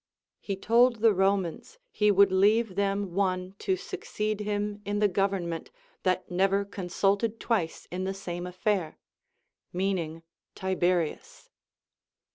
He 0.39 0.55
told 0.55 0.95
the 0.95 1.13
Romans 1.13 1.77
he 1.91 2.09
would 2.09 2.31
leave 2.31 2.73
them 2.73 3.13
one 3.13 3.53
to 3.59 3.75
succeed 3.77 4.39
him 4.39 4.81
in 4.83 4.97
the 4.97 5.07
government 5.07 5.69
that 6.01 6.31
never 6.31 6.65
consulted 6.65 7.39
twice 7.39 7.87
in 7.91 8.03
the 8.03 8.13
same 8.15 8.47
affair, 8.47 8.97
meaning 9.71 10.23
Tiberius. 10.55 11.51